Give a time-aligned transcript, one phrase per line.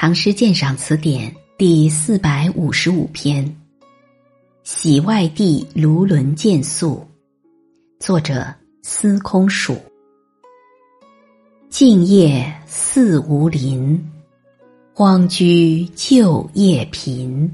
[0.00, 3.44] 唐诗鉴赏词典第四百五十五篇
[4.62, 7.04] 《喜外地卢纶见宿》，
[8.04, 8.46] 作者
[8.80, 9.76] 司空曙。
[11.68, 14.00] 静夜思无邻，
[14.94, 17.50] 荒居旧业贫。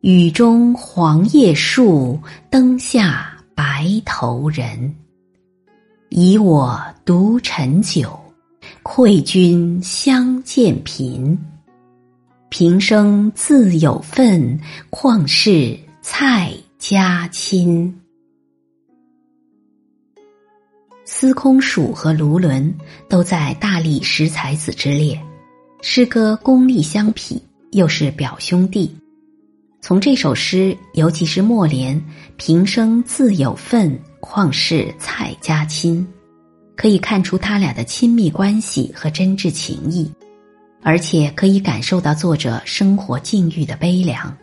[0.00, 2.18] 雨中黄叶树，
[2.48, 4.96] 灯下白头人。
[6.08, 8.18] 以我独陈酒。
[8.82, 11.38] 愧君相见贫，
[12.48, 14.58] 平生自有份，
[14.90, 17.94] 况是蔡家亲。
[21.04, 22.74] 司空曙和卢纶
[23.08, 25.20] 都在大历十才子之列，
[25.82, 27.40] 诗歌功力相匹，
[27.72, 28.94] 又是表兄弟。
[29.80, 32.02] 从这首诗，尤其是末联
[32.38, 36.06] “平生自有份，况是蔡家亲”。
[36.76, 40.10] 可以看出他俩的亲密关系和真挚情谊，
[40.82, 44.36] 而且可以感受到作者生活境遇的悲凉。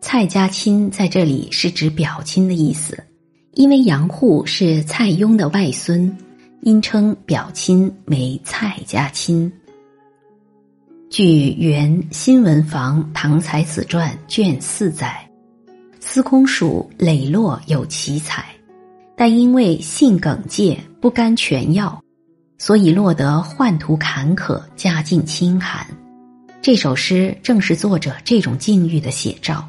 [0.00, 2.98] 蔡家亲在这里是指表亲的意思，
[3.52, 6.16] 因为杨户是蔡邕的外孙，
[6.62, 9.50] 因称表亲为蔡家亲。
[11.08, 15.24] 据《原新闻房唐才子传》卷四载，
[16.00, 18.51] 司空曙磊落有奇才。
[19.24, 22.02] 但因为性耿介，不甘全要，
[22.58, 25.86] 所以落得宦途坎坷，家境清寒。
[26.60, 29.64] 这首诗正是作者这种境遇的写照。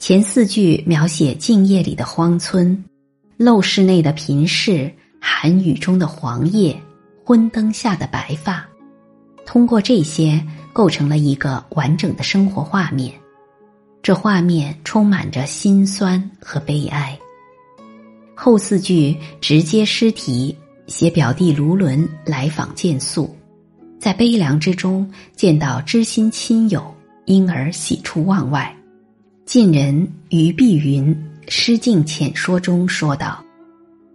[0.00, 2.84] 前四句描写静夜里的荒村，
[3.38, 6.76] 陋室内的贫士，寒雨中的黄叶，
[7.24, 8.66] 昏灯下的白发，
[9.46, 13.14] 通过这些构成了一个完整的生活画面。
[14.02, 17.16] 这画面充满着心酸和悲哀。
[18.40, 23.34] 后四句直接诗题，写表弟卢纶来访见宿，
[23.98, 28.72] 在悲凉之中见到知心亲友，因而喜出望外。
[29.44, 31.12] 晋人于碧云
[31.48, 33.44] 《诗境浅说》中说道：“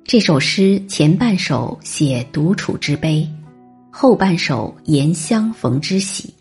[0.07, 3.29] 这首诗前半首写独处之悲，
[3.91, 6.33] 后半首言相逢之喜，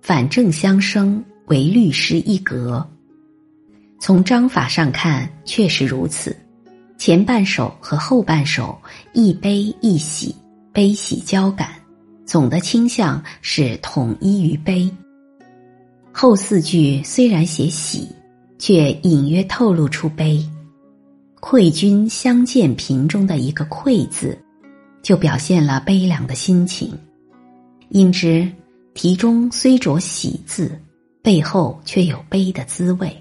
[0.00, 2.88] 反正相生，为律诗一格。
[3.98, 6.32] 从章法上看，确实如此。”
[6.98, 8.76] 前半首和后半首
[9.12, 10.34] 一悲一喜，
[10.72, 11.68] 悲喜交感，
[12.24, 14.90] 总的倾向是统一于悲。
[16.10, 18.08] 后四句虽然写喜，
[18.58, 20.42] 却隐约透露出悲。
[21.38, 24.36] 愧君相见贫中的一个“愧”字，
[25.02, 26.90] 就表现了悲凉的心情。
[27.90, 28.50] 因之
[28.94, 30.80] 题中虽着喜字，
[31.22, 33.14] 背后却有悲的滋味。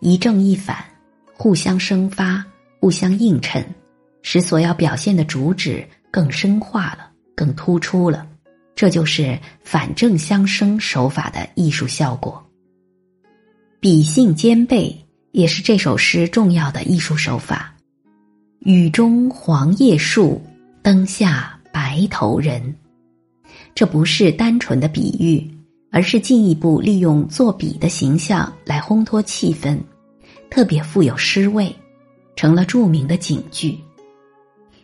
[0.00, 0.89] 一正一反。
[1.42, 2.44] 互相生发，
[2.80, 3.64] 互相映衬，
[4.20, 8.26] 使所要表现的主旨更深化了，更突出了。
[8.76, 12.46] 这就是反正相生手法的艺术效果。
[13.80, 14.94] 比兴兼备
[15.32, 17.74] 也是这首诗重要的艺术手法。
[18.58, 20.42] 雨中黄叶树，
[20.82, 22.62] 灯下白头人。
[23.74, 25.50] 这不是单纯的比喻，
[25.90, 29.78] 而是进一步利用作比的形象来烘托气氛。
[30.50, 31.74] 特别富有诗味，
[32.34, 33.78] 成了著名的警句。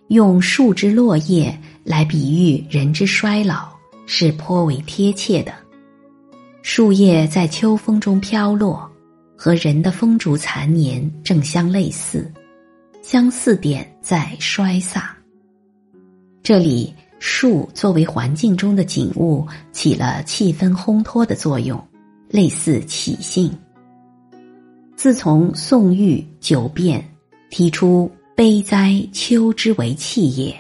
[0.08, 3.68] 用树枝落叶来比喻人之衰老，
[4.06, 5.52] 是颇为贴切的。
[6.62, 8.88] 树叶在秋风中飘落，
[9.36, 12.32] 和人的风烛残年正相类似，
[13.02, 15.02] 相似点在衰飒。
[16.42, 21.84] 这里树作为环境中的景物，起了气氛烘托的作用，
[22.28, 23.52] 类似起兴。
[24.96, 27.06] 自从宋玉九变
[27.50, 30.56] 提出“悲哉秋之为气也，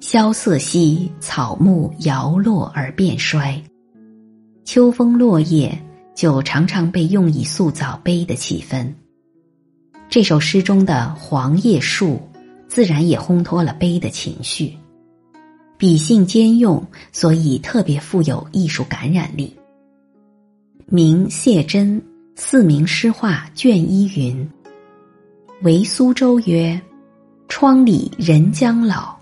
[0.00, 3.62] 萧瑟兮草木摇落而变衰”，
[4.66, 5.80] 秋风落叶
[6.12, 8.92] 就常常被用以塑造悲的气氛。
[10.08, 12.20] 这首诗中的黄叶树，
[12.66, 14.76] 自然也烘托了悲的情绪。
[15.76, 19.56] 笔性兼用，所以特别富有艺术感染力。
[20.86, 22.02] 明谢真。
[22.40, 24.48] 四明诗话卷一云
[25.62, 26.80] ：“为苏州曰，
[27.48, 29.12] 窗里人将老，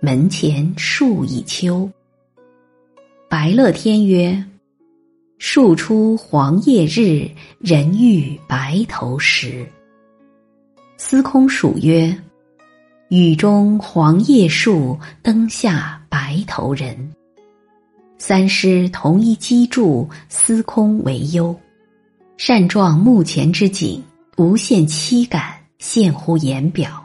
[0.00, 1.88] 门前树已秋。”
[3.30, 4.44] 白乐天曰
[5.38, 7.30] ：“树出黄叶日，
[7.60, 9.64] 人欲白头时。”
[10.98, 12.14] 司空曙曰
[13.08, 17.14] ：“雨中黄叶树，灯下白头人。”
[18.18, 21.56] 三诗同一机杼，司空为优。
[22.36, 24.02] 善状目前之景，
[24.36, 27.04] 无限凄感，现乎言表。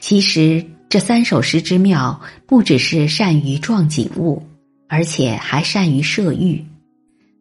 [0.00, 4.42] 其实这三首诗之妙，不只是善于状景物，
[4.86, 6.62] 而且还善于射御。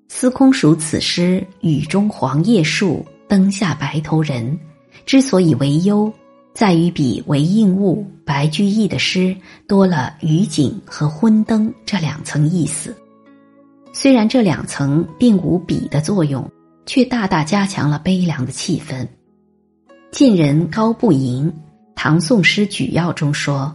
[0.08, 4.58] 司空曙此诗“雨中黄叶树，灯下白头人”，
[5.06, 6.12] 之所以为优，
[6.54, 9.36] 在于比韦应物、白居易的诗
[9.68, 12.96] 多了雨景和昏灯这两层意思。
[13.94, 16.50] 虽然这两层并无比的作用，
[16.86, 19.08] 却大大加强了悲凉的气氛。
[20.12, 21.48] 晋人高不吟
[21.96, 23.74] 《唐宋诗举要》中说：“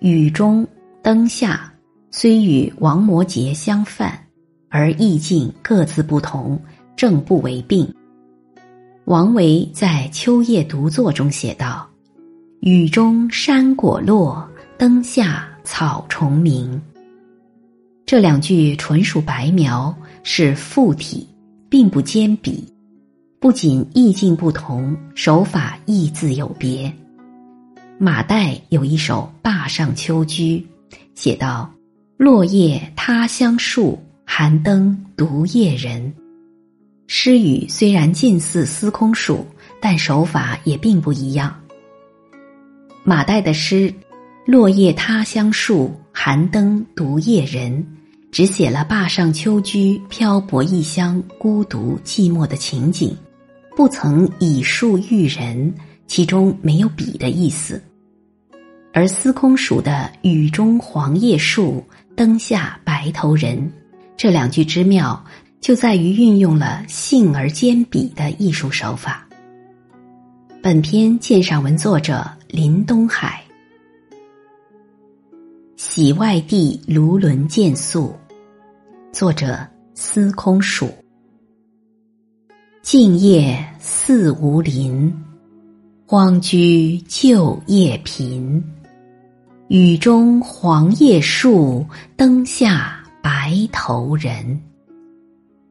[0.00, 0.66] 雨中
[1.02, 1.72] 灯下，
[2.10, 4.18] 虽与王摩诘相犯，
[4.68, 6.58] 而意境各自不同，
[6.96, 7.86] 正不为并。”
[9.04, 11.88] 王维在《秋夜独坐》中写道
[12.60, 14.48] ：“雨中山果落，
[14.78, 16.80] 灯下草虫鸣。”
[18.06, 21.28] 这两句纯属白描，是附体，
[21.70, 22.62] 并不兼比。
[23.38, 26.92] 不仅意境不同，手法亦自有别。
[27.96, 30.58] 马岱有一首《坝上秋居》，
[31.14, 31.70] 写道
[32.18, 36.12] ：“落叶他乡树，寒灯独夜人。”
[37.08, 39.44] 诗语虽然近似司空曙，
[39.80, 41.54] 但手法也并不一样。
[43.04, 43.92] 马岱的诗
[44.46, 47.86] “落叶他乡树，寒灯独夜人”。
[48.30, 53.16] 只写了坝上秋居、漂泊异乡、孤独寂寞的情景，
[53.76, 55.74] 不曾以树喻人，
[56.06, 57.82] 其中没有比的意思。
[58.92, 61.84] 而司空曙的“雨中黄叶树，
[62.16, 63.72] 灯下白头人”
[64.16, 65.24] 这两句之妙，
[65.60, 69.26] 就在于运用了性而兼比的艺术手法。
[70.62, 73.42] 本篇鉴赏文作者林东海。
[75.82, 78.14] 喜外地卢纶见宿，
[79.12, 80.90] 作者司空曙。
[82.82, 85.10] 静夜思无林，
[86.04, 88.62] 荒居旧业贫。
[89.68, 94.60] 雨中黄叶树，灯下白头人。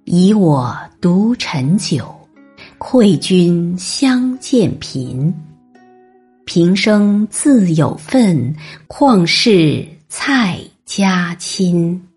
[0.06, 2.12] 以我独陈酒，
[2.80, 5.32] 愧君相见频。
[6.46, 8.56] 平生自有份，
[8.88, 12.09] 况是蔡家亲。